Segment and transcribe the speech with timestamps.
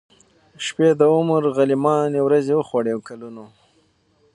[0.65, 3.45] شپې د عمر غلیماني ورځي وخوړې کلونو